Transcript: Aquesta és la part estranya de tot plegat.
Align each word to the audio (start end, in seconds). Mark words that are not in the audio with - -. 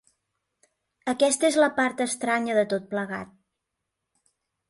Aquesta 1.13 1.45
és 1.49 1.57
la 1.65 1.67
part 1.81 2.01
estranya 2.07 2.57
de 2.59 2.65
tot 2.73 2.89
plegat. 2.95 3.35